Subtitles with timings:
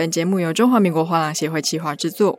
[0.00, 2.38] 本节目由中华民国画廊协会企划制作。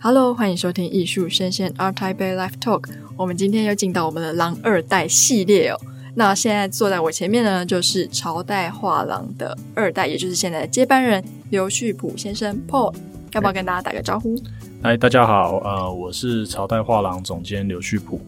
[0.00, 2.88] Hello，欢迎收听艺术声鲜 ART TAIPEI Live Talk。
[3.14, 5.78] 我们今天又进到我们的狼二代系列哦。
[6.14, 12.94] 那现在坐在我前面呢，就是朝代画廊的二代，也就是现在的接班人刘旭普先生 Paul。
[13.32, 14.42] 要不要跟大家打个招呼？
[14.82, 18.18] 嗨，大家好，呃，我是朝代画廊总监刘旭溥。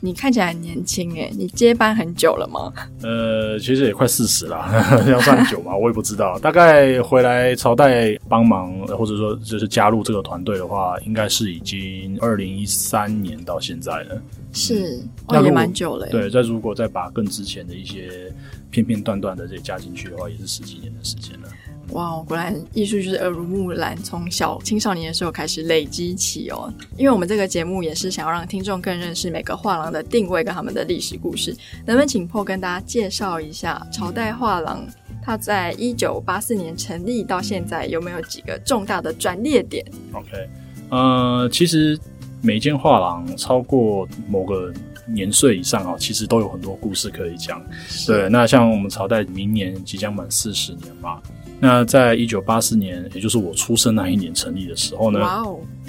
[0.00, 2.72] 你看起来很年轻哎，你接班很久了吗？
[3.02, 4.68] 呃，其实也快四十了，
[5.10, 5.76] 要算久吗？
[5.76, 6.38] 我也不知道。
[6.38, 14.22] 大概回来朝代帮忙，或者说就是加入这个团队的话，应该是已经二零一三年到现在了。
[14.52, 16.06] 是，那、嗯、也蛮久了。
[16.08, 18.32] 对，再如果再把更之前的一些
[18.70, 21.48] 片片段段的这些加进去的话，也是十几年的时间了。
[21.92, 26.72] 哇，果然艺术就是耳濡目染，从小青少年的时候开始累积起哦。
[26.96, 31.56] 因为我们这个节目也是想要让听众更认识每个画廊的定位跟他们的历史故事。
[31.86, 34.86] 能不能请 Paul 跟大家介绍一下朝代画廊？
[35.20, 40.48] 它在一九八四年成立到现在，有没有几个重大的转捩点？OK，
[40.90, 41.98] 呃，其实
[42.40, 44.72] 每一间画廊超过某个
[45.06, 47.62] 年岁以上啊，其实都有很多故事可以讲。
[48.06, 51.20] 对，那像我们朝代明年即将满四十年嘛。
[51.60, 55.20] 那在一九八四年，也就是我出生那一年成立的时候呢.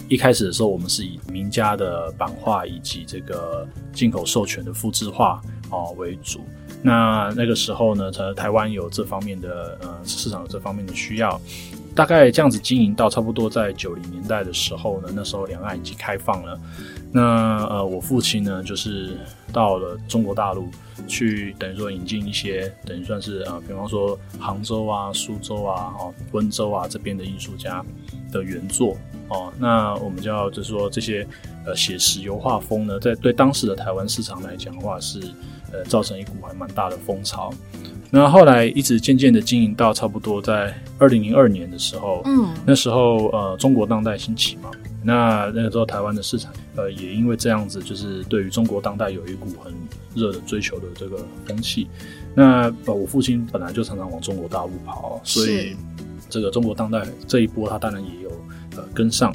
[0.08, 6.40] 一开始的时候，我们是以名家的版画以及这个进口授权的复制画哦为主。
[6.82, 11.40] 那那个时候呢，台台湾有这方面的呃市场有这方面的需要，
[11.94, 16.60] 大概这样子经营到差不多在九零年代的时候呢，那时候两岸已经开放了。
[17.12, 17.22] 那
[17.68, 19.16] 呃，我父亲呢，就是
[19.52, 20.70] 到了中国大陆
[21.08, 27.84] 去，等于说引进一些，等于算是呃，比方说杭州啊、苏州啊、哦温州啊这边的艺术家
[28.32, 28.96] 的原作
[29.28, 29.52] 哦。
[29.58, 31.28] 那我们就要就是说这些
[31.66, 35.20] 呃写实油画风呢，在对当时的台湾市场来讲的话，是
[35.72, 37.54] 呃造成一股还蛮大的风潮。
[38.12, 44.72] 那后来一直渐渐的经营到差不多在二零零二年的时候，嗯，那时候呃中国当代兴起嘛。
[45.02, 49.74] 那那个时候，台湾的市场，呃，也因为这样子，就是对于中国当代有一股很
[50.14, 51.88] 热的追求的这个风气。
[52.36, 55.76] 那呃，我父亲本来就常常往中国大陆跑，所以
[56.30, 58.30] 这个中国当代这一波，他当然也有
[58.76, 59.34] 呃跟上。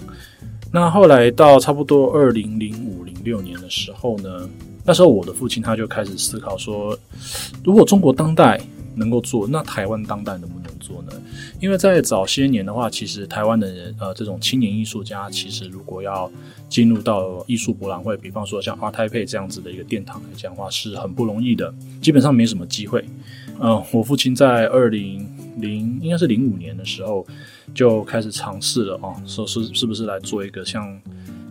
[0.71, 4.49] 那后来到差不多二零零五零六年的时候呢，
[4.85, 6.99] 那时候我的父亲他就开始思考说，
[7.65, 8.61] 如果中国当代
[8.95, 11.13] 能够做，那台湾当代能不能做呢？
[11.61, 16.31] 因为在早些年的话，其实台湾的人呃，这种青年艺术家，其实如果要
[16.69, 23.05] 进入到艺术博览会，比方说像阿泰佩这样子的一个殿堂来讲的话，是很不容易的，基本上没什么机会。
[23.61, 25.27] 嗯、我父亲在二零
[25.59, 27.27] 零应该是零五年的时候
[27.75, 31.01] 就开始尝试了啊，说是是不是来做一个像。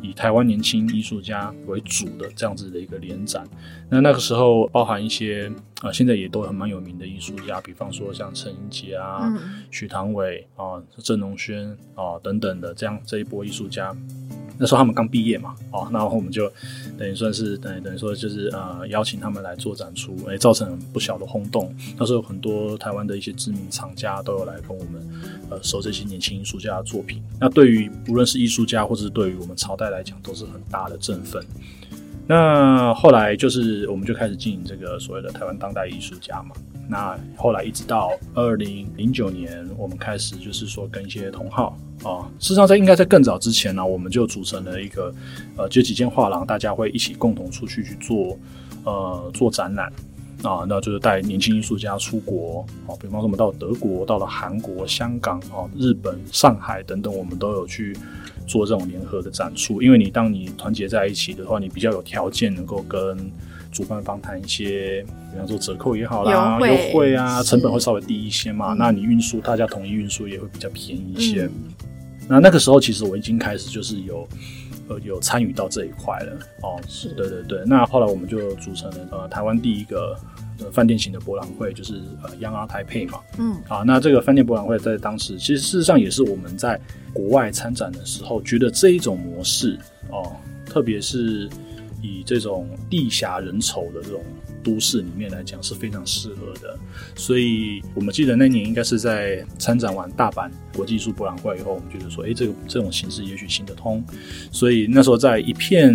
[0.04, 3.44] 以台湾年轻艺术家为主的这样子的一个联展，
[3.90, 5.48] 那那个时候包含一些
[5.80, 9.34] 啊、呃，现在也都很蛮有名的艺术家，比方说像陈英杰啊、
[9.72, 13.96] 许唐伟啊、郑荣轩啊等等的这样这一波艺术家。
[14.58, 16.52] 那时候他们刚毕业嘛，哦，然后我们就
[16.98, 21.74] 等于算是等于等于说就是呃邀请他们来做展出，诶，造成不小的轰动。
[21.98, 25.10] 那时候很多台湾的一些知名厂家都有来跟我们
[25.50, 27.22] 呃收这些年轻艺术家的作品。
[27.40, 31.44] 那对于不论是艺术家或者是对于我们朝代来讲，都是很大的振奋。
[32.26, 36.56] 那后来就是我们就开始经营这个所谓的台湾当代艺术家嘛。
[36.88, 45.14] 那后来一直到二零零九年，我们开始就是说跟一些同好啊，事实上在应该在更早之前呢、我们就组成了一个
[45.58, 48.38] 呃，这几间画廊，大家会一起共同出去去做
[48.86, 49.92] 呃做展览
[50.44, 57.96] 啊，那就是带年轻艺术家出国啊，比方说我们到德国、到了韩国、香港啊、日本、上海等等，我们都有去。
[58.46, 63.18] 做这种联合的展出，因为你当你团结在一起的话，你比较有条件能够跟
[63.72, 68.74] 主办方谈一些，比方说折扣也好啦，优惠，啊，成本会稍微低一些嘛。
[68.74, 71.46] 那你运输，大家统一运输也会比较便宜一些。
[71.46, 71.52] 嗯、
[72.28, 74.28] 那那个时候，其实我已经开始就是有
[74.88, 76.80] 呃有参与到这一块了哦。
[76.88, 77.64] 是对对对。
[77.66, 80.16] 那后来我们就组成了呃台湾第一个。
[80.72, 86.80] 饭店型的博览会就是呃 Young ART TAIPEI 嘛，嗯，啊，那这个饭店博览会在当时其实事实上也是我们在
[87.14, 89.78] 国外参展的时候觉得这一种模式
[90.10, 91.50] 哦，特别是
[92.02, 94.22] 以这种地狭人稠的这种
[94.64, 96.78] 都市里面来讲是非常适合的，
[97.16, 104.04] 所以我们记得那年应该是在参展完大阪国际艺术博览会以后，我们觉得说，哎，这个这种形式也许行得通，
[104.52, 105.94] 所以那时候在一片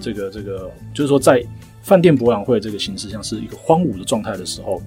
[0.00, 1.44] 这个这个就是说在。
[1.82, 4.82] 饭店博览会这个形式像是一个荒芜的状态的时候，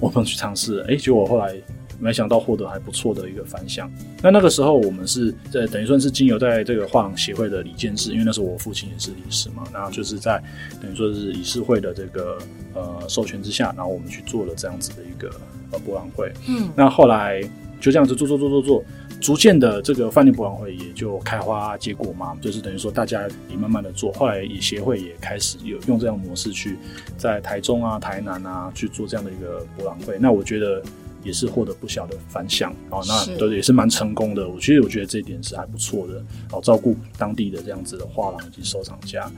[0.00, 1.54] 我们去尝试，哎，结果后来
[2.00, 3.90] 没想到获得还不错的一个反响。
[4.22, 10.42] 那那个时候我们是在等于算是经由在这个画廊协会的理监事，因为那时候我父亲也是理事嘛，然后就是在
[10.80, 12.38] 等于说是理事会的这个
[12.74, 15.28] 呃授权之下，然后我们去做了这样子的一个
[15.72, 16.32] 呃博览会。
[16.48, 17.42] 嗯，那后来
[17.80, 18.84] 就这样子做做做做做。
[19.20, 26.78] 逐渐的，这个饭店博览会也就开花结果嘛，就是等于说大家也慢慢的做，后来也协会也开始有用这样的模式去
[27.16, 30.16] 在台中啊、台南啊去做这样的一个博览会。
[30.20, 30.82] 那我觉得
[31.24, 34.48] 也是获得不小的反响哦，那对也是蛮成功的。
[34.48, 36.22] 我其实我觉得这一点是还不错的
[36.52, 39.30] 哦，照顾当地的这样子的画廊以及收藏家。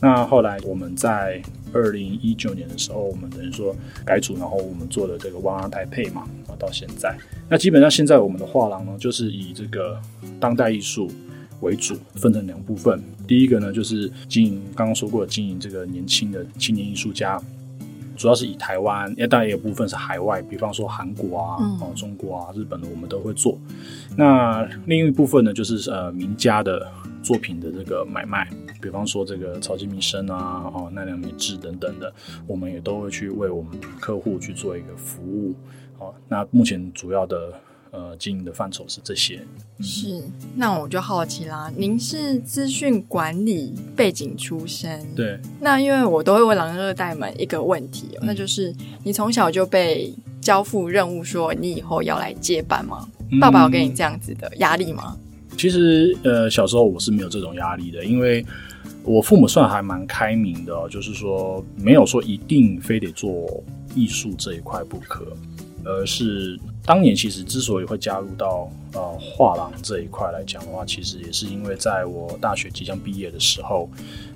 [0.00, 1.42] 那后来我们在
[1.72, 3.74] 二零一九年的时候，我们等于说
[4.04, 7.16] 改组，然后我们做了这个 One Art Taipei 嘛，然后到现在，
[7.48, 10.00] 那基本上现在我们的画廊呢，就是以这个
[10.38, 11.10] 当代艺术
[11.60, 13.02] 为主，分成两部分。
[13.26, 17.38] 第一个呢，就是经营刚刚说过的经营这个年轻的青年艺术家，
[18.18, 23.58] 主要是以台湾，也当然也有部分是海外，比方说韩国啊、哦中国啊、日本的，我们都会做。
[24.16, 26.86] 那另一部分呢，就是呃名家的。
[27.20, 28.48] 作品的这个买卖，
[28.80, 32.10] 比方说这个草间弥生啊，哦奈良美智等等的，
[32.46, 35.52] 我们也都会去为我们客户去做一个服务。
[35.98, 37.52] 哦，那目前主要的
[37.90, 39.40] 呃经营的范畴是这些。
[39.78, 40.22] 嗯、是，
[40.54, 45.38] 那我就好奇啦，您是资讯管理背景出身，对？
[45.60, 48.74] 那因为我都会问狼二代们一个问题，嗯、那就是
[49.04, 53.08] 你从小就被交付任务，说你以后要来接班吗？
[53.30, 55.16] 嗯、爸爸有给你这样子的压力吗？
[55.56, 58.44] 其实，呃，小时候我是没有这种压力的，因为
[59.02, 63.62] 我父母算还蛮开明的哦，就是说没有说一定非得做
[63.94, 65.26] 艺术这一块不可，
[65.84, 66.58] 而是
[66.88, 73.86] 当年其实之所以会加入到呃画廊这一块来讲的话，其实也是因为在我大学即将毕业的时候，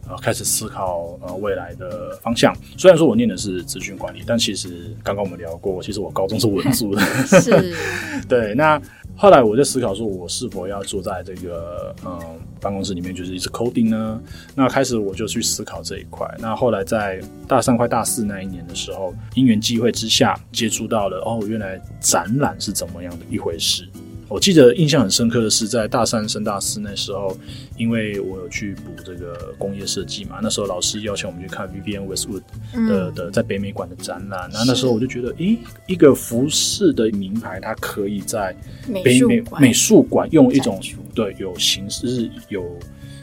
[0.06, 2.54] 呃，开始思考呃未来的方向。
[2.76, 7.00] 虽然说我念的是资讯管理，但其实刚刚我们聊过，其实我高中是文组的，
[7.40, 7.74] 是，
[8.28, 8.78] 对，那。
[9.16, 12.18] 后来我在思考说，我是否要坐在这个嗯
[12.60, 14.20] 办公室里面，就是一直 coding 呢？
[14.54, 16.28] 那开始我就去思考这一块。
[16.40, 23.88] 那后来在大三快大四那一年的时候，因缘际会之下，接触到了哦，原来展览是怎么样的一回事。
[24.32, 27.36] 我记得印象很深刻的是，在大三升大四那时候，
[27.76, 32.40] 因为我有去补这个工业设计嘛，那时候老师邀请我们去看 Vivienne Westwood
[32.88, 38.56] 的、嗯、的在北美馆的展览，那那时候我就觉得，诶，一个服饰的名牌，它可以在
[39.04, 40.26] 北美美术馆。
[40.32, 40.80] 用一种
[41.14, 42.64] 对有形式、有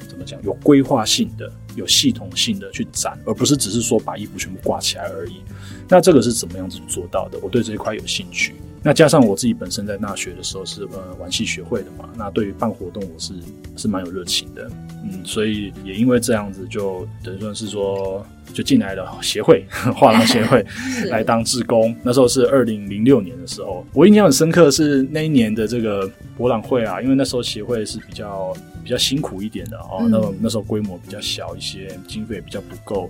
[0.08, 5.42] 怎么讲、有规划性的、有系统性的去展，而不是只是说把衣服全部挂起来而已。
[5.88, 7.40] 那这个是怎么样子做到的？
[7.42, 8.54] 我对这一块有兴趣。
[8.82, 13.34] 那加上我自己本身在大学的时候是呃玩戏学会的嘛，那对于办活动我是
[13.76, 14.72] 是蛮有热情的，
[15.04, 20.66] 嗯，所以也因为这样子就等于说是说就进来了协会 画廊协会
[21.12, 21.94] 来当志工。
[22.04, 28.56] 那时候是二零零六年的时候，我印象很深刻是那一年的这个博览会啊，因为那时候协会是比较
[28.90, 33.08] 比较辛苦一点的哦，那么那时候规模比较小一些，经费比较不够，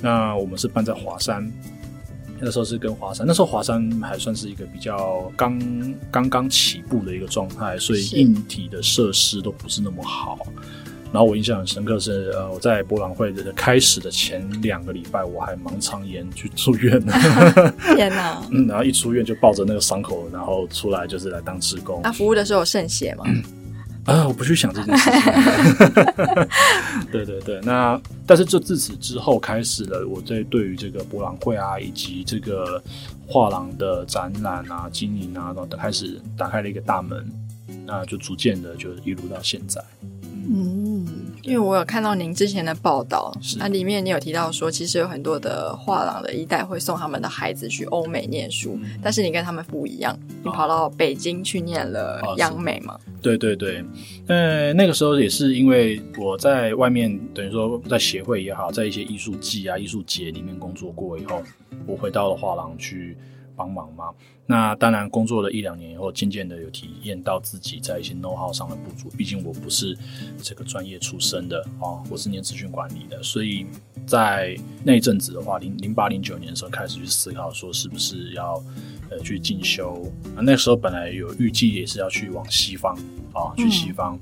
[0.00, 1.52] 那我们是办在华山。
[2.38, 5.58] 那时候是跟华山，那时候华山还算是一个比较刚
[6.12, 10.38] 刚刚起步的一个状态，所以硬体的设施都不是那么好。
[11.12, 17.72] 然后我印象很深刻是，呃，我在博览会的开始的前两个礼拜，我还盲肠炎去住院了。
[17.96, 18.46] 天哪！
[18.52, 22.00] 嗯，然后一出院就抱着那个伤口，然后出来就是来当职工。
[22.04, 23.24] 那服务的时候有渗血吗？
[24.06, 25.20] 嗯啊，我不去想这件事情。
[27.12, 32.82] 对对对，那但是就自此之后开始了，我在对于这个博览会啊，以及这个
[33.26, 37.28] 画廊的展览啊、经营啊，然后开始打开了一个大门，
[37.84, 39.82] 那就逐渐的就一路到现在。
[40.48, 40.85] 嗯，
[41.46, 52.98] 因为我有看到您之前的报道，那里面你有提到说，其实有很多的画廊的一代会送他们的孩子去欧美念书，嗯、但是你跟他们不一样，你跑到北京去念了央美嘛？
[53.22, 53.84] 对对对，
[54.26, 61.40] 呃，那个时候也是因为我在外面，等于说在协会也好，在一些艺术季啊、艺术节里面工作过以后，
[61.86, 63.16] 我回到了画廊去。
[63.56, 64.10] 帮忙吗？
[64.48, 69.08] 那当然，工作了一两年以后，渐渐的有体验到自己在一些 know how 上的不足。
[69.16, 69.96] 毕竟我不是
[70.40, 73.66] 这个专业出身的啊，我是念资讯管理的，所以
[74.06, 78.62] 在那一阵子的话，零零八零九年的时候开始去思考，说是不是要
[79.10, 80.00] 呃去进修。
[80.36, 82.94] 那那时候本来有预计也是要去往西方
[83.32, 84.16] 啊，去西方。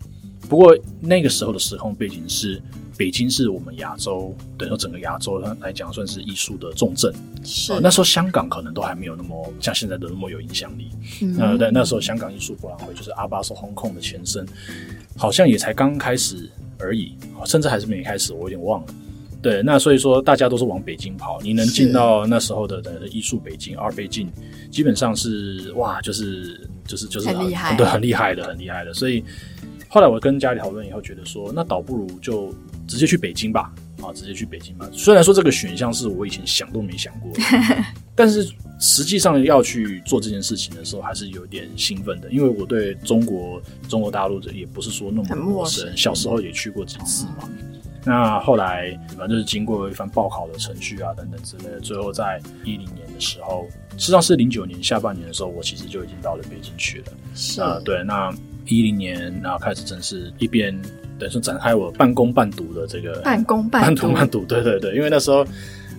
[0.49, 2.61] 不过那个时候的时空背景是，
[2.97, 7.13] 北京是我们亚洲，等于说整个亚洲来讲算是艺术的重镇。
[7.43, 10.89] 是、呃、那时候香港可能都还没有那么像现在的那么有影响力。
[11.23, 14.47] 嗯，呃，但那时候香港艺术博览会就是阿巴索 Hong Kong 的前身，
[15.17, 16.49] 好像也才刚开始
[16.79, 18.95] 而已，甚至还是没开始，我有点忘了。
[19.43, 24.27] 对，那所以说大家都是往北京跑，你能进到那时候的的艺术北京、Art 北京，
[24.71, 28.95] 基本上是哇，就是就是就是很厉害，对，很厉害的，很厉害的。
[28.95, 29.23] 所以
[29.95, 32.53] 后来我跟家里讨论以后，觉得说那倒不如就
[32.89, 33.73] 直接去北京吧，
[34.03, 34.91] 啊，直接去北京吧。
[34.93, 37.41] 虽然说这个选项是我以前想都没想过的，
[38.13, 38.53] 但是。
[38.81, 47.49] 实际上要去做这件事情的时候，还是有点兴奋的，因为我对中国中国大陆这也不是说那么陌生，小时候也去过几次嘛。
[48.05, 57.13] 那后来反正就是经过一番报考的程序啊等等之类的，最后在一零年的时候，实际上是零九年下半年的时候，我其实就已经到了北京去了。
[57.33, 58.35] 是啊、呃，对，那
[58.67, 60.75] 一零年然后开始正式一边
[61.19, 65.47] 等于说展开我半工半读的这个半工半半读半读，对对对，因为那时候。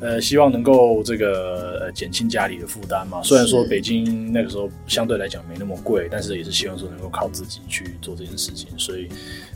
[0.01, 3.23] 呃，希望能够这个呃减轻家里的负担嘛。
[3.23, 8.67] 虽然说北京那个时候相对来讲没那么贵，但是也是希望说能够靠自己去做这件事情。
[8.77, 9.07] 所以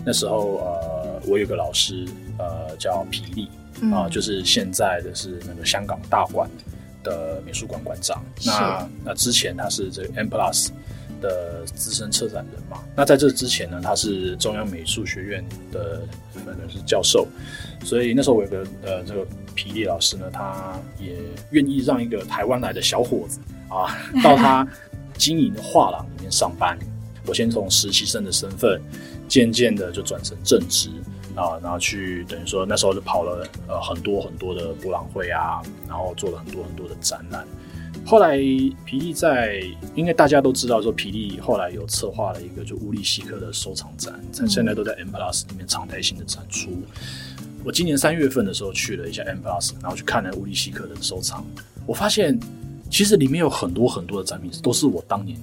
[0.05, 2.05] 那时候呃，我有个老师
[2.37, 3.49] 呃叫皮利
[3.91, 6.49] 啊、呃，就是现在的是那个香港大馆
[7.03, 8.23] 的美术馆馆长。
[8.45, 10.69] 那那之前他是这个 M Plus
[11.19, 12.83] 的资深策展人嘛。
[12.95, 16.01] 那在这之前呢，他是中央美术学院的
[16.33, 17.27] 可能是教授。
[17.83, 19.25] 所以那时候我有个呃这个。
[19.55, 21.17] 皮力老师呢，他也
[21.49, 23.91] 愿意让一个台湾来的小伙子啊，
[24.23, 24.65] 到他
[25.17, 26.79] 经营的画廊里面上班。
[27.25, 28.81] 我先从实习生的身份，
[29.27, 30.89] 渐渐的就转成正职
[31.35, 37.45] 啊，然后去等于说那时候就跑了呃很多很多的博览会啊，然后做了很多很多的展览。
[38.05, 38.37] 后来
[38.85, 39.61] 皮力在，
[39.93, 46.71] 应该大家都知道说皮力后来有策划了一个就乌力西克的收藏展，现在都在 M Plus 里面常态性的展出。
[47.63, 51.45] 我今年三月份的时候去了一下 M Plus，然后去看了乌力西克的收藏。
[51.85, 52.39] 我发现
[52.89, 55.37] 其实里面有很多很多的展品都是我当年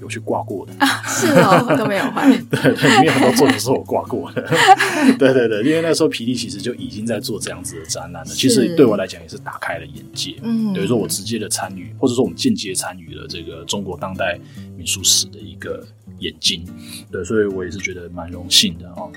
[0.00, 2.30] 有去挂过的啊， 是哦，都没有换。
[2.48, 4.42] 对对，里面很多作品是我挂过的。
[5.18, 8.30] 对对对，因为那时候皮力其实就已经在做这样子的展览了。
[8.30, 10.36] 其实对我来讲也是打开了眼界。
[10.42, 14.38] 嗯，等于说我直接的参与，或者说我们间接参与了这个中国当代
[14.76, 15.86] 美术史的一个
[16.18, 16.64] 演进。
[17.10, 19.10] 对，所以我也是觉得蛮荣幸的哦。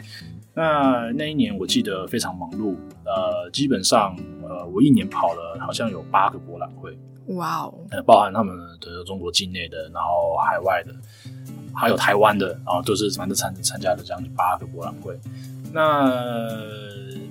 [0.53, 6.91] 那那一年我记得非常忙碌，呃，基本上呃，我一年跑了好像有八个博览会，
[7.27, 10.93] 哇哦，呃，包含他们的中国境内的，然后海外的，
[11.73, 15.17] 还有台湾的，然后都是反正参参加了将近八个博览会，
[15.71, 16.09] 那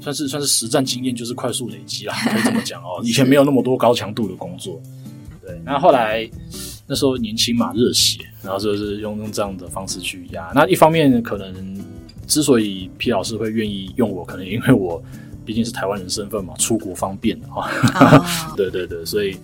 [0.01, 3.01] 算是算是实战经验，就是快速累积啦， 可以这么讲哦。
[3.03, 4.81] 以前没有那么多高强度的工作，
[5.43, 6.29] 对，那后来
[6.87, 10.51] 那时候年轻嘛，热血，然后就是用用这样的方式去压。
[10.55, 11.81] 那一方面可能。
[12.31, 15.03] 之所以皮老师会愿意用我，可能因为我
[15.45, 17.67] 毕竟是台湾人身份嘛，出国方便啊。
[18.47, 18.55] Oh.
[18.57, 19.37] 对对对，所以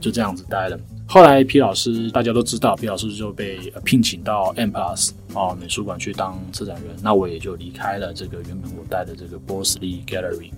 [0.00, 0.78] 就这样子待了。
[1.06, 10.50] 后来皮老师大家都知道，皮老师就被聘请到 M Plus 啊美术馆去当策展人，那我也就离开了这个原本我带的这个 b o s l e y Gallery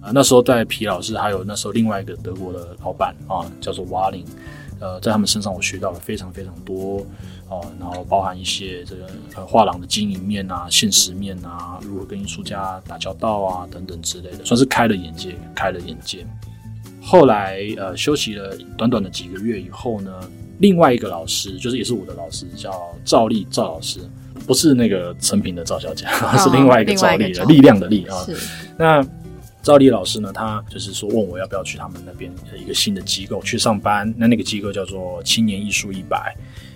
[0.00, 0.10] 啊。
[0.12, 4.24] 那时候在皮老师还有那时候另外一个德国的老板啊，叫做 Walling，
[4.80, 7.06] 呃，在他们身上我学到了非常非常多。
[7.50, 16.24] 哦，然后包含一些这个画廊的经营面啊、现实面啊，如何跟艺术家打交道啊等等之类的，算是开了眼界，开了眼界。
[17.10, 20.12] 后来呃休息了短短的几个月以后呢，
[20.60, 22.70] 另外一个老师就是也是我的老师，叫
[23.04, 23.98] 赵丽赵老师，
[24.46, 28.16] 不是那个成品的赵小姐， 哦、是另外一个赵丽的力量的力啊。
[28.78, 29.04] 那
[29.60, 36.32] 赵丽老师呢，他就是说问我要不要去他们那边的一个新的机构去上班，那那个机构叫做青年艺术一百。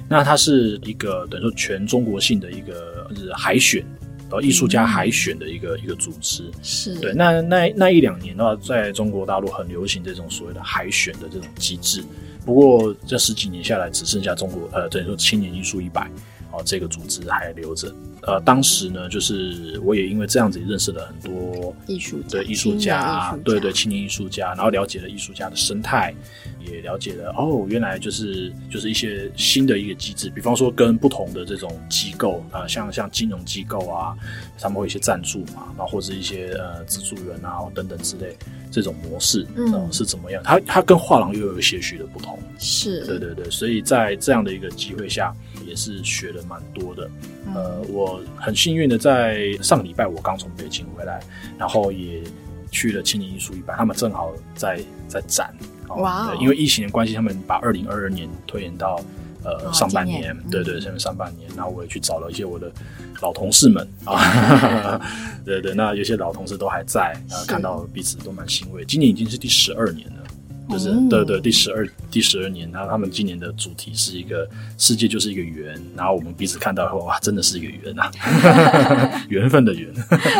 [0.08, 3.82] 那它是一个等于说全中国性的一个就是海选，
[4.40, 7.12] 艺术家海选的一个、嗯、一个组织，是对。
[7.14, 12.02] 那那那一两年的话，在中国大陆很流行这种所谓的海选的这种机制。
[12.44, 16.10] 不过这十几年下来，只剩下中国呃等于说青年艺术一百
[16.56, 17.92] 啊这个组织还留着。
[18.26, 26.14] 呃，当时呢，就是我也因为这样子认识了很多艺术的艺术家，对对，青年艺术家，然后了解了艺术家的生态，
[26.66, 34.16] 也了解了哦，原来就是就是一些新的一个机制，比方说跟不同的这种机构啊、呃，像像金融机构啊，
[34.58, 38.34] 他们会有一些赞助嘛，然后或者一些呃资助人啊等等之类
[38.70, 40.42] 这种模式，嗯、呃，是怎么样？
[40.42, 45.30] 它它跟画廊又有些许的不同，是对对对，所以在这样的一个机会下，
[45.66, 47.10] 也是学了蛮多的。
[47.54, 51.20] 呃，我很幸运的在上个礼拜我刚从北京回来，
[51.58, 52.22] 然后也
[52.70, 55.54] 去了青年艺术一班，他们正好在在展。
[55.88, 56.34] 哇！
[56.40, 59.00] 因为疫情的关系，他们把二零二二年推延到
[59.44, 61.48] 呃上半年，对对，现在上半年。
[61.54, 62.72] 然后我也去找了一些我的
[63.20, 65.00] 老同事们啊，
[65.44, 68.84] 对对，那有些老同事都还在，然后看到彼此都蛮欣慰。
[68.84, 70.23] 今年已经是第十二年了。
[70.70, 78.10] 就是对对，第十二第十二年，然后他们今年的主题是一个世界就是一个圆，然后我们彼此看到后，哇，真的是一个圆啊，
[79.28, 79.92] 缘分的缘。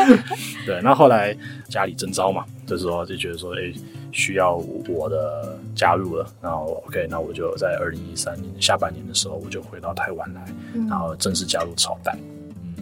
[0.67, 1.37] 对，那后来
[1.69, 3.73] 家里征招嘛，就是说就觉得说，哎，
[4.13, 4.57] 需要
[4.89, 10.45] 我的加入了，然后 OK，那我就在二零一三年下半年的时候，我就回到台湾来，
[10.89, 12.17] 然后正式加入朝代。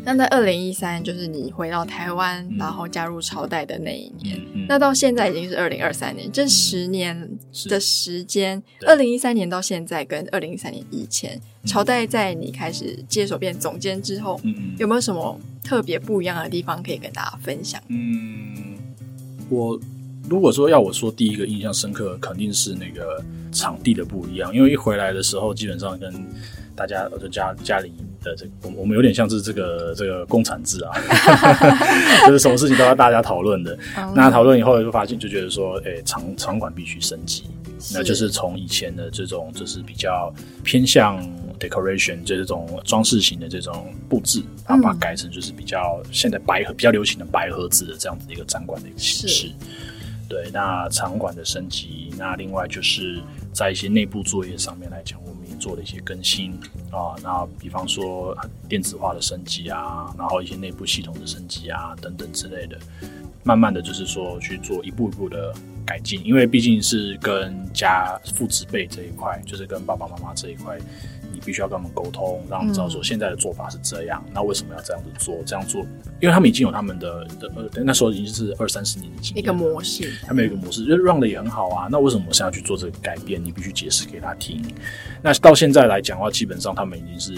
[0.04, 4.40] 那在二零一三，就是你回到台湾，嗯、然后加入朝代的那一年。
[4.68, 7.30] 那到现在已经是二零二三年，这十年
[7.66, 17.80] 的时间，二零一三年到现在跟二零一三年以前，嗯、朝代在你开始接手变总监之后，嗯嗯、有没有什么特别不一样的地方可以跟大家分享？
[17.86, 18.76] 嗯，
[19.48, 19.78] 我
[20.28, 26.12] 如果说要我说第一个印象深刻，肯定是那个场地的不一样，因为一回来的时候，基本上跟
[26.74, 27.92] 大家就家家里。
[28.22, 30.92] 的这个，我我们有点像是这个这个共产制啊，
[32.26, 33.76] 就是什么事情都要大家讨论的。
[33.96, 37.44] 嗯、那讨论以后就发现，就觉得说，哎、欸，场场馆必须升级，
[37.92, 41.20] 那就是从以前的这种就是比较偏向
[41.58, 49.52] decoration，就这种装饰型的这种布置，然后把它改成就是比较现在白盒比较流行的白盒子的这样子的一个展馆的一个形式。
[50.28, 53.20] 对，那场馆的升级，那另外就是
[53.52, 56.52] 在一些内部作业上面来讲，我们也做了一些更新
[56.90, 57.14] 啊。
[57.22, 58.36] 那比方说
[58.68, 62.76] 电子化的升级啊，然后一些内部系统的升级啊等等之类的，
[63.44, 65.54] 慢慢的就是说去做一步一步的
[65.86, 70.76] 改进，因为毕竟是跟家父子辈这一块，就是跟爸爸妈妈这一块。
[71.44, 74.22] 必须要跟他们沟通，让他们知道说现在的做法是这样。
[74.26, 75.36] 嗯、那为什么要这样子做？
[75.44, 75.82] 这样做，
[76.20, 81.88] 因为他们已经有他们的的呃，那时候已经是二三十年的经验，一个模式，他们有一个模式，就是 run 的也很好啊。
[81.90, 83.44] 那为什么我现在要去做这个改变？
[83.44, 84.62] 你必须解释给他听。
[85.22, 87.34] 那到现在来讲的话，基本上他们已经是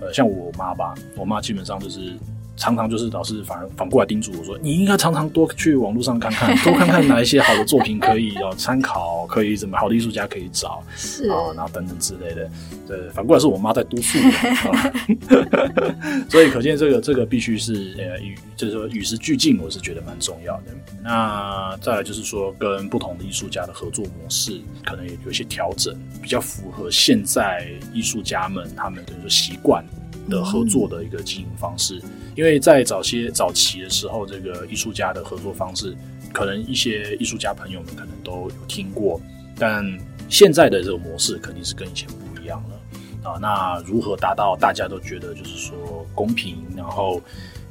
[0.00, 2.16] 呃，像我妈吧，我妈基本上就是。
[2.56, 12.48] 常常就是老师反而反过来叮嘱我说：“你应该常常多去网络上看看， 多看看哪一些好的作品可以要参考，可以怎么好的艺术家可以找，是啊，然后等等之类的。”
[12.86, 20.64] 对，反过来是我妈在督促我， 所以可见这个这个必须是呃与就是说与时俱进，我是觉得蛮重要的。
[21.02, 29.82] 那再来就是说跟不同的艺术家的合作模式，可能也有一些调整，比较符合现在艺术家们他们等于说习惯
[30.28, 31.98] 的合作的一个经营方式。
[32.04, 35.96] 嗯因为在早些早期的时候，这个艺术家的合作方式，
[36.32, 39.20] 可能一些艺术家朋友们可能都有听过，
[39.58, 39.84] 但
[40.28, 43.38] 现在的这个模式肯定是跟以前不一样了啊。
[43.40, 47.20] 那如何达到大家都觉得就是说公平，然后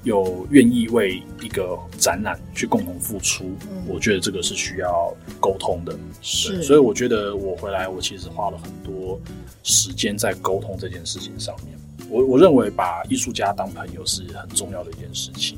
[0.03, 3.55] 又愿意为一个展览去共同付出？
[3.69, 5.97] 嗯，我觉得这个是需要沟通的。
[6.21, 9.19] 是，所以我觉得我回来，我其实花了很多
[9.63, 11.77] 时间在沟通这件事情上面。
[12.13, 15.57] 我我认为把艺术家当朋友是很重要的一件事情，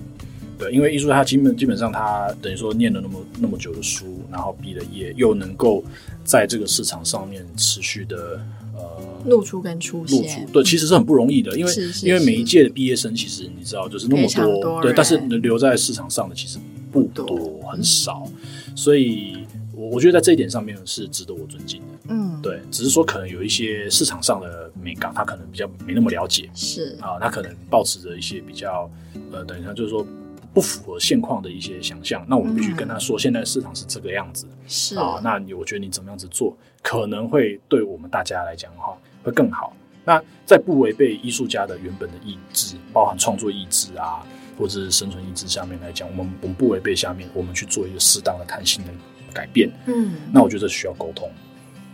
[0.58, 5.84] 对，因为艺术家基本基本上他等于说念了那么那么久的书，然后毕了业，又能够
[6.24, 8.40] 在这个市场上面持续的
[8.74, 8.82] 呃
[9.26, 11.72] 露出跟出现，露出，对，其实是很不容易的，因为
[12.04, 16.58] 因为每一届的毕业生其实你知道就是那么多，多对，但是能留在市场上的其实
[16.90, 19.45] 不多，多很少，嗯、所以
[19.86, 21.88] 我我觉得在这一点上面是值得我尊敬的。
[22.10, 28.90] 嗯，对，只是说可能有一些市场上的美感，他可能比较没那么了解，是啊，他可能抱持着一些比较
[29.32, 30.06] 呃，等一下就是说
[30.54, 32.26] 不符合现况的一些想象。
[32.28, 39.76] 那我们必须跟他说，现在市场是这个样子，是啊，那你我觉得你怎么样子做，可能会对我们大家来讲的话会更好。
[40.08, 44.24] 那在不违背艺术家的原本的意志，包含创作意志啊，
[44.56, 48.92] 或者是生存意志下面来讲，我们我们不违背下面，我们去做一个适当的弹性的
[49.36, 49.70] 改变。
[49.86, 51.30] 嗯，那我觉得这需要沟通。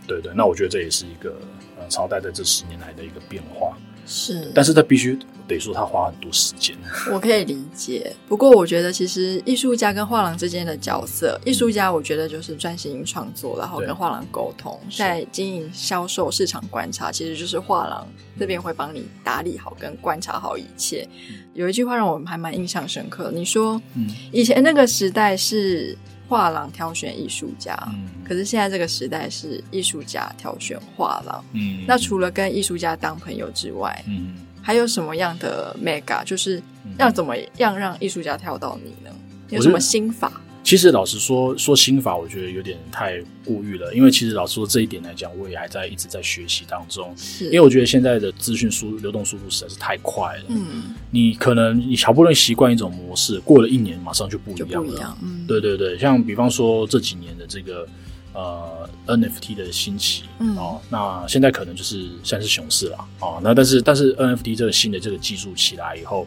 [0.06, 1.34] 对对，那我觉得这也是一个
[1.78, 3.76] 呃朝代在这十年来的一个变化，
[4.06, 6.76] 是，但是它必须得说他花很多时间。
[7.12, 18.06] 我可以理解，不过我觉得其实艺术家跟画廊之间的角色，艺术家我觉得就是专心创作，然后跟画廊沟通，在经营、销售、市场观察，其实就是画廊
[18.38, 21.08] 这边会帮你打理好跟观察好一切。
[21.28, 25.96] 嗯、有一句话让我们还蛮印象深刻，你说，嗯，以前那个时代是。
[26.28, 31.44] 画廊挑选艺术家，嗯、可是现在这个时代是艺术家挑选画廊。
[31.52, 36.62] 嗯，那除了跟艺术家当朋友之外，嗯，还有什么样的 mega，就是
[36.98, 39.14] 要怎么样让艺术家跳到你呢？
[39.50, 40.32] 有什么心法？
[40.64, 43.92] 其实老实说，说心法，我觉得有点太过誉了。
[43.92, 47.12] 因为其实老实说这一点来讲，我也还在一直在学习当中。
[47.16, 50.44] 是，因为我觉得现在的资讯输流动速度实在是太快了。
[50.48, 55.18] 嗯，你可能你好不容易习惯一种模式，过了一年马上就不一样了。
[55.48, 57.84] 对对对，像比方说这几年的这个
[58.32, 63.40] 呃 NFT 的兴起，嗯哦，那现在可能就是算是熊市了哦。
[63.42, 66.26] 那但是但是 NFT 这个新的这个技术起来以后，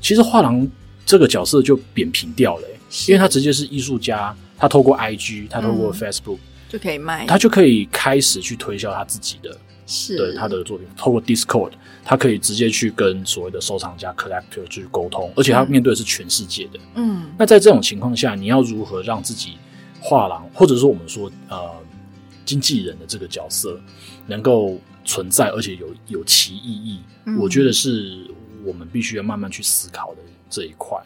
[0.00, 0.66] 其实画廊
[1.04, 2.64] 这个角色就扁平掉了。
[3.06, 11.70] 因为他直接是艺术家，他透过 IG，他透过 Facebook，、嗯、就可以卖，他就可以开始去推销他自己的，是对他的作品，透过 Discord，
[12.04, 16.80] 他可以直接去跟所谓的收藏家 collector 去沟通，而且他面对的是全世界的。
[16.96, 19.52] 嗯，那在这种情况下，你要如何让自己
[20.00, 21.70] 画廊，或者说我们说呃
[22.44, 23.80] 经纪人的这个角色
[24.26, 27.00] 能够存在，而且有有其意义？
[27.26, 28.26] 嗯，我觉得是
[28.64, 30.98] 我们必须要慢慢去思考的这一块。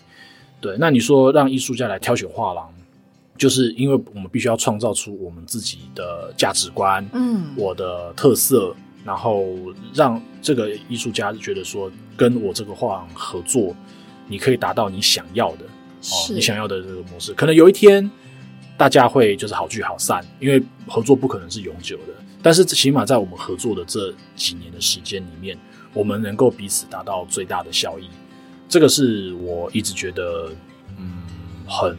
[0.61, 2.73] 对，那你说让艺术家来挑选画廊？
[3.37, 8.73] 就是因为我们必须要创造出我们自己的价值观，嗯，我的特色，
[9.05, 9.45] 然后
[9.93, 13.75] 让这个艺术家觉得说，跟我这个画廊合作，
[14.29, 17.35] 你可以达到你想要的，哦，你想要的这个模式。
[17.35, 18.09] 可能有一天，
[18.77, 22.15] 大家会就是好聚好散，因为合作不可能是永久的。
[22.43, 25.59] 但是起码在我们合作的这几年的时间里面，
[25.93, 28.09] 我们能够彼此达到最大的效益。
[28.69, 30.51] 这个是我一直觉得，
[30.99, 31.23] 嗯，
[31.67, 31.97] 很。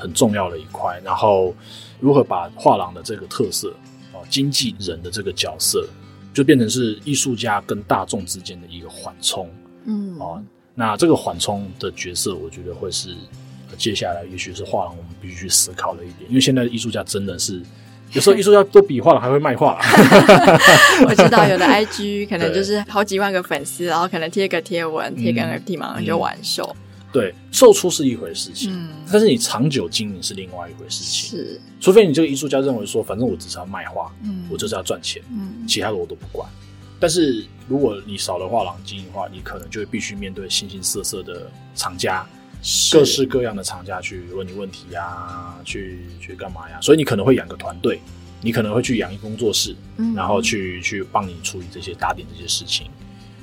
[0.00, 1.52] 很重要的一块，然后
[1.98, 3.74] 如何把画廊的这个特色
[4.12, 5.88] 啊，经纪人的这个角色，
[6.32, 9.50] 就变成是艺术家跟大众之间的一个缓冲，
[9.86, 10.40] 嗯，啊，
[10.72, 13.12] 那这个缓冲的角色，我觉得会是
[13.78, 17.62] 接下来也许是画廊我们必须去思考的一点，因为现在的艺术家真的是
[18.12, 19.80] 有时候艺术家都比画廊还会卖画。
[21.08, 26.64] 我知道有的 IG 可能就是好几万个粉丝，然后可能贴个贴文，贴个 NFT，马上就完售。
[26.76, 31.30] 嗯对，售出是一回事情，嗯，但是你长久经营是另外一回事情。
[31.30, 36.46] 是，除非你这个艺术家认为说，反正我只是要卖画，嗯，我就是要赚钱，嗯，其他的我都不管。
[37.00, 42.26] 但是如果你少了画廊经营的话，你可能就会必须面对形形色色的厂家，
[42.92, 46.78] 各式各样的厂家去问你问题呀、啊，去去干嘛呀？
[46.80, 48.00] 所以你可能会养个团队，
[48.40, 52.90] 你可能会去养一工作室，嗯，然后去去帮你处理这些打点这些事情。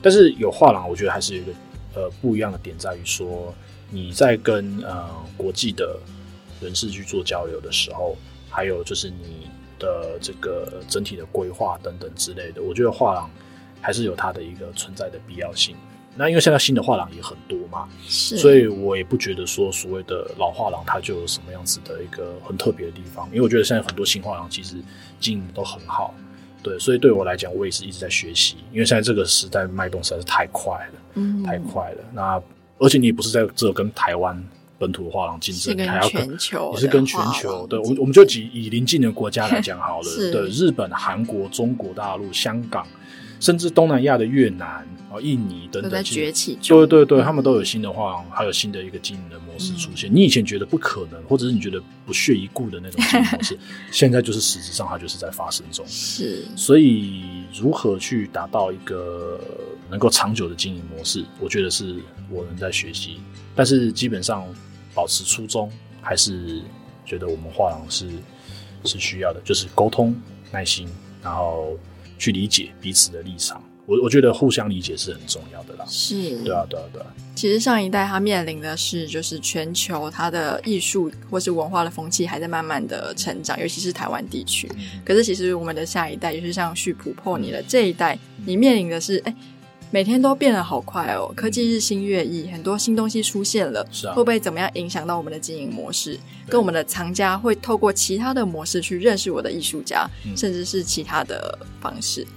[0.01, 1.51] 但是有画廊，我觉得还是有一个。
[1.97, 3.55] 呃，不一样的点在于说，
[3.89, 5.97] 你在跟呃国际的
[6.59, 8.17] 人士去做交流的时候，
[8.49, 9.47] 还有就是你
[9.79, 13.31] 的这个整体的规划等等之类的，我觉得画廊
[13.79, 15.73] 还是有它的一个存在的必要性。
[16.17, 24.77] 那因为现在新的画廊也很多嘛，是，所以我也不觉得说所谓的老画廊它就有什么样子的一个很特别的地方，因为我觉得现在很多新画廊其实
[25.19, 26.13] 经营都很好。
[26.63, 31.97] 对，所以对我来讲，我也是一直在学习，因为现在这个时代脉动实在是太快了，嗯，太快了。
[32.11, 32.41] 那
[32.79, 34.41] 而且你也不是在这跟台湾
[34.79, 37.67] 本土的画廊竞争，你还要跟全球，你是跟全球。
[37.67, 42.87] 对，我我们就以以邻近的国家来讲好了， 是对，日本、韩国、中国大陆、香港。
[43.39, 46.57] 甚至东南亚的越南啊、印尼等等，在崛起。
[46.61, 50.11] 对对对，他们都有新的画廊，还有新的一个经营的模式出现。
[50.11, 53.57] 嗯、你以前觉得不可能，或者是你觉得不屑一顾的那种经营模式，
[53.91, 55.85] 现在就是实质上它就是在发生中。
[55.87, 59.39] 是，所以如何去达到一个
[59.89, 61.95] 能够长久的经营模式，我觉得是
[62.29, 63.17] 我们在学习。
[63.55, 64.45] 但是基本上
[64.93, 65.71] 保持初衷，
[66.01, 66.61] 还是
[67.05, 68.09] 觉得我们画廊是
[68.83, 70.13] 是需要的，就是沟通、
[70.51, 70.89] 耐心，
[71.23, 71.77] 然后。
[72.17, 75.85] 去理解彼此的立场，我我觉得互相理解是很重要的啦。
[75.87, 77.07] 是，对啊，对啊，对啊。
[77.35, 84.69] 其实上一代他面临的是，就是全球它的艺术或是文化的风气还在慢慢的成长，尤其是台湾地区。
[84.77, 89.35] 嗯、可是其实我们的下一代，就是像旭普破你的这一代，嗯、你面临的是，哎。
[89.95, 96.19] 每天都变得好快哦，科技日新月异，很多新东西出现了，是啊，会不会怎么样影响到我们的经营模式？
[96.49, 102.27] 跟我们的藏家会透过其他的模式去认识我的艺术家，嗯、甚至是其他的方式。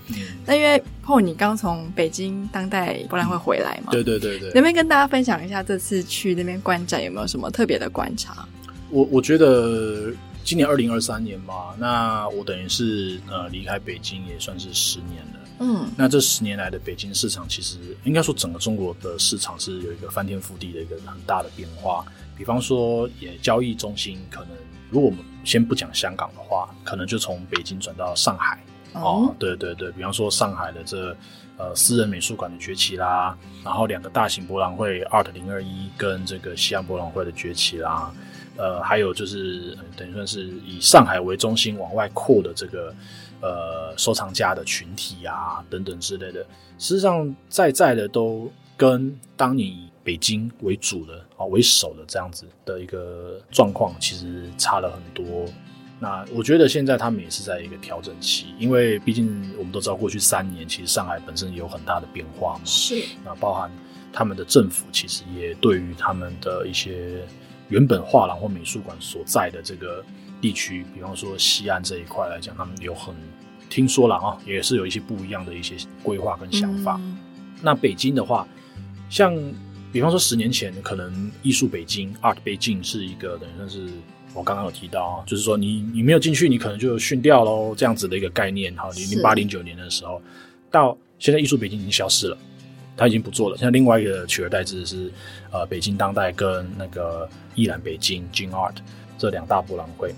[0.47, 3.90] 那、嗯、因为 Paul 你刚从北京当代博览会回来嘛？
[3.90, 8.47] 对对对对，能不能跟大家分享一下这次去那边观展有没有什么特别的观察？
[8.88, 10.12] 我我觉得
[10.44, 15.38] 今年二零二三年嘛，那我等于是呃离开北京也算是十年了。
[15.61, 22.05] 嗯，那这十年来的北京市场，其实应该说整个中国的市场是有一个翻天覆地的一个很大的变化。
[22.37, 24.51] 比方说，也交易中心可能，
[24.88, 28.62] 如果我们先不讲香港的话，可能就从北京转到上海。
[28.92, 31.16] 哦，哦，对对对，比方说上海的这
[31.57, 38.12] 呃私人美术馆的崛起啦，然后两个大型博览会 Art 零二一跟这个西安博览会的崛起啦，
[38.57, 42.94] 呃，还有就是等于算是以上海为中心往外扩的这个。
[43.40, 46.40] 呃，收藏家的群体啊，等等之类的，
[46.77, 55.44] 事实际上在在的都跟当年以北京为主的啊为首的这样子的一个状况，其实差了很多。
[56.01, 62.61] 那我觉得现在他们也是在一个调整期，因为毕竟我们都知道，过去三年其实上海本身也有很大的变化嘛。
[62.64, 63.05] 是。
[63.24, 63.70] 那包含
[64.12, 67.24] 他们的政府，其实也对于他们的一些
[67.68, 70.05] 原本画廊或美术馆所在的这个。
[70.40, 73.14] 地区，比方说西安这一块来讲，他们有很
[73.68, 76.96] 听说了啊，也是有一些不一样的一些规划跟想法。
[77.03, 77.16] 嗯、
[77.62, 78.46] 那北京的话，
[79.11, 79.35] 像
[79.92, 83.88] 比方说十年前可能艺术北京 Art 北京是一个等于算是
[84.35, 88.74] 我刚刚有提到啊，就是说你你没有进去，你可能就训掉喽，这样子的一个概念。
[88.77, 90.20] 哈，零零八零九年的时候，
[90.70, 92.38] 到现在艺术北京已经消失了，
[92.96, 93.57] 他已经不做了。
[93.57, 95.11] 现在另外一个取而代之的是
[95.51, 98.77] 呃北京当代跟那个艺览北京 Jin Art
[99.16, 100.14] 这两大博览会，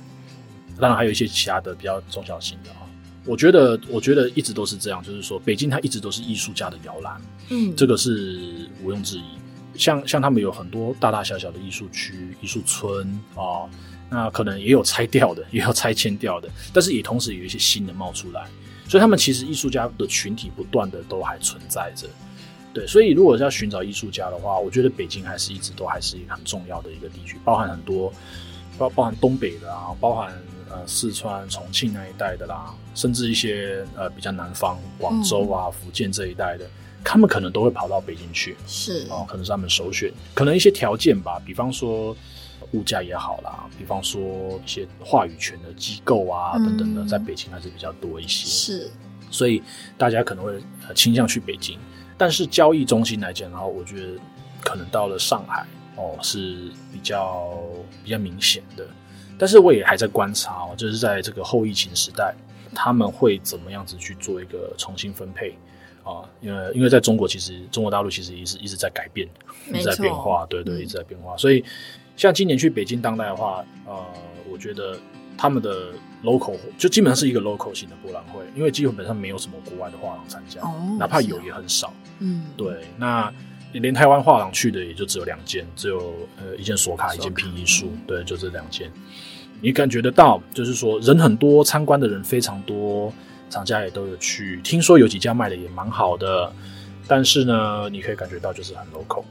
[0.80, 2.78] 当然还有一些其他的比较中小型的啊。
[3.26, 9.22] 我觉得我觉得一直都是这样，就是说北京它一直都是艺术家的摇篮，嗯，这个是毋庸置疑。
[9.76, 13.70] 像像他们有很多大大小小的艺术区、艺术村啊、哦，
[14.10, 18.46] 那可能也有拆掉的， 也有拆迁掉的，但是也同时有一些新的冒出来，
[18.88, 22.08] 所以他们其实艺术家的群体不断的都还存在着。
[22.72, 28.12] 对，所以如果要寻找艺术家的话，我觉得北京还是一直都还是一个很重要的一个地区，包含很多
[28.78, 30.32] 包包含东北的啊，包含
[30.70, 36.64] 呃四川、重庆那一带的啦，甚至一些呃比较南方广州啊、福建这一带的。
[37.02, 40.12] 他们可能都会跑到北京去，是哦，可能是他们首选。
[40.34, 42.14] 可能一些条件吧，比方说
[42.72, 48.46] 物价也好啦，比方说一些话语权的机构啊、嗯、等等的，在北京还是比较多一些。
[48.46, 48.90] 是，
[49.30, 49.62] 所以
[49.96, 50.62] 大家可能会
[50.94, 51.78] 倾向去北京。
[52.20, 54.08] 但是交易中心来讲，然后我觉得
[54.62, 57.58] 可能到了上海哦是比较
[58.04, 58.86] 比较明显的。
[59.38, 62.34] 但是我也还在观察哦，就是在这个后疫情时代，
[62.74, 65.56] 他们会怎么样子去做一个重新分配。
[66.04, 69.26] 啊，因为因为在中国，其实中国大陆其实一直一直在改变，
[69.72, 71.34] 一直在变化，对对，一直在变化。
[71.38, 71.64] 所以，
[72.16, 74.04] 像今年去北京当代的话，呃，
[74.50, 74.98] 我觉得
[75.38, 80.60] 他们的 local 就基本上是一个 local 型的博览会，因为基本上没有什么国外的画廊参加，
[80.98, 81.92] 哪怕有也很少。
[82.20, 82.84] 嗯，对。
[82.96, 83.32] 那
[83.72, 88.90] 连台湾画廊去的也就只有两间，只有呃一间索卡，一间拼艺术，对，就这两间。
[89.60, 93.12] 你感觉得到，就是说人很多，参观的人非常多。
[93.50, 96.52] 厂家也都有去，听说有几家卖的也蛮好的，
[97.08, 99.24] 但是呢，你可以感觉到就是很 local，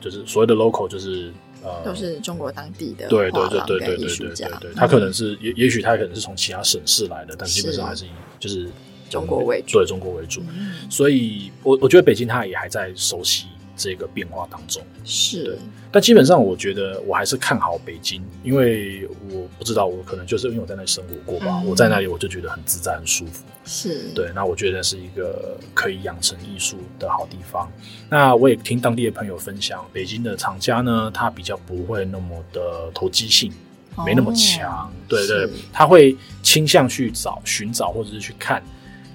[0.00, 1.32] 就是所谓的 local 就是
[1.64, 8.70] 呃，都是中国当地的对对对对对对对对对，他可能是也也许他可能是从其他省市来的，但是基本上还是以就是
[9.10, 10.42] 中国为主，对中国为主，
[10.90, 13.46] 所以我我觉得北京他也还在熟悉。
[13.78, 15.58] 这个变化当中是对，
[15.92, 23.44] 但基本上我觉得我还是看好北京，因为我不知道我可能就是因为我在那里生活过吧，嗯、我在那里我就觉得很自在、很舒服。
[23.66, 27.70] 是对，那我觉得是一个可以养成艺术的好地方。
[28.08, 33.52] 那我也听当地的朋友分享，北京的厂家呢，他比较不会那么的投机性，
[33.96, 34.90] 哦、没那么强。
[35.06, 38.62] 对对，他会倾向去找、寻找或者是去看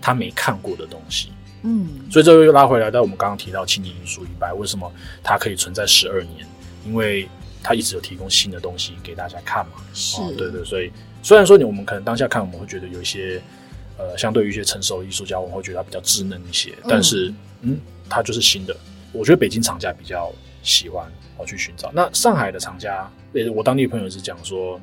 [0.02, 1.32] 他没看过的东西。
[1.64, 6.44] 嗯，所以这个又拉回来到我们刚刚提到青年艺术一百，为什么它可以存在十二年？
[6.84, 7.30] 因为
[7.62, 9.74] 它一直有提供新的东西给大家看嘛。
[9.94, 10.66] 是，哦、对对。
[10.66, 13.40] 所以虽然说你我们可能当下看我们会觉得有一些
[14.00, 18.76] 呃，相对于一些成熟艺术家，我们会觉得它比较稚嫩一些，但是嗯，它就是新的。
[19.12, 20.34] 我觉得北京厂家比较
[20.64, 21.06] 喜欢
[21.38, 21.92] 我去寻找。
[21.94, 23.08] 那上海的厂家，
[23.54, 24.82] 我当地朋友是讲说。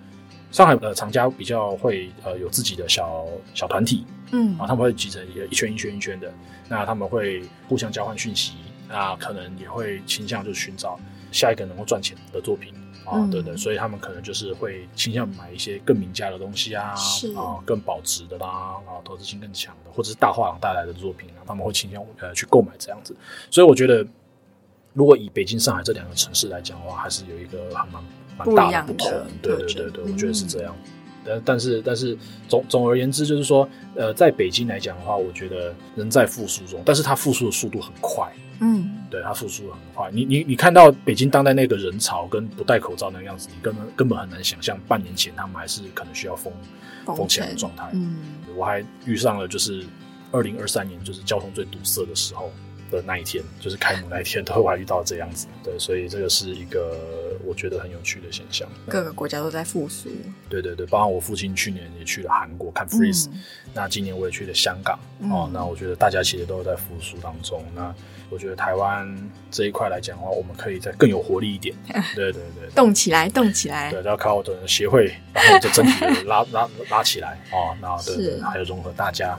[0.50, 6.32] 上海的厂家比较会呃有自己的小小团体，嗯啊，他们会集成一个一圈一圈一圈的，
[6.68, 8.54] 那他们会互相交换讯息，
[8.88, 10.98] 那可能也会倾向就寻找
[11.30, 12.72] 下一个能够赚钱的作品
[13.04, 18.46] 啊，嗯、对对，所以他们可能就是会倾向买一些更名家的东西啊，是啊，更保值的啦，
[18.86, 23.14] 啊，投资性更强的，或者是大画廊带来的作品啊，他们会倾向呃去购买这样子，
[23.50, 24.06] 所以我觉得
[24.94, 28.02] 如果以北京、上海这两个城市来讲的话，还是有一个很蛮。
[28.38, 30.74] 蛮大的不同，对对对对，我觉得是这样。
[31.24, 32.16] 但但是但是
[32.48, 38.32] 总总而言之，就是说，呃，在北京来讲的话，我觉得人在复苏中，但是它复苏的速度很快。
[38.60, 40.10] 嗯，对，它复苏的很快。
[40.12, 46.52] 你你你看到北京当代那个人潮跟不戴口罩那个样子，你根本根本很难想象，半年前他们还是可能需要封
[47.04, 47.88] 封起来的状态。
[47.92, 48.16] 嗯，
[48.56, 49.84] 我还遇上了就是
[50.32, 52.50] 二零二三年，就是交通最堵塞的时候。
[52.90, 56.96] 的那一天，就是开幕那一天，都会还遇到这样子，对，所以这个是一个
[57.44, 58.68] 我觉得很有趣的现象。
[58.88, 60.08] 各个国家都在复苏，
[60.48, 63.40] 对对对，包括我父亲去年也去了韩国看 Freeze，嗯、
[63.74, 67.64] 那今年我也去了香港，嗯、哦，那我觉得大家其实都在复苏当中。
[67.74, 67.94] 那
[68.30, 69.08] 我觉得台湾
[69.50, 71.74] 这一块来讲的话，我们可以再更有活力一点，
[72.14, 79.38] 对对对，动起来，动起来，对，要靠我的协会，然后就整体的拉拉拉起来，哦，然后对，对，还有融合大家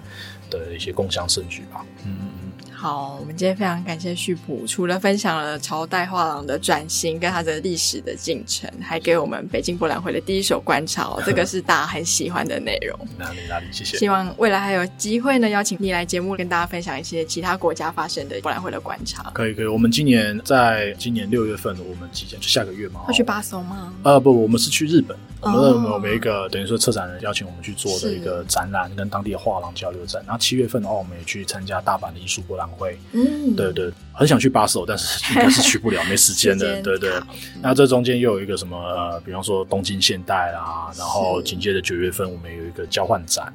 [0.49, 2.38] 的一些共享盛举吧，嗯。
[2.81, 12.97] 好，我们今天非常感谢旭普，除了分享了朝代画廊的转型跟它的历史的进程，还给我们北京博览会的第一手观察，这个是大家很喜欢的内容。
[13.17, 13.97] 哪里哪里，谢谢。
[13.97, 19.29] 希望未来还有机会呢，邀请你来节目跟大家分享一些其他国家发生的博览会的观察。
[19.33, 23.93] 可以可以，我们今年在今年六月份，我们即将就下个月嘛，会去巴松吗？
[24.03, 25.17] 呃不，我们是去日本。
[25.41, 30.21] 我们我们一个等于说策展人邀请我们去做的一个展览，跟当地的画廊交流展。
[30.25, 32.97] 然后七月份的话，我们也去参加大阪的艺术博览会。
[33.13, 36.81] 嗯，对对，很想去巴塞，但是应该是去不了，没时间的。
[36.81, 37.13] 对对。
[37.61, 43.53] 那这中间又有一个什么呃，比方说东京现代啦，然后紧接着九月份我们有一个交换展，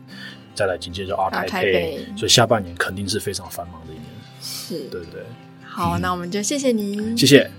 [0.55, 4.07] 再来紧接着 ART TAIPEI，所以下半年肯定是非常繁忙的一年。
[4.41, 5.23] 是，对对。
[5.67, 7.51] 好，那我们就谢谢您，谢谢。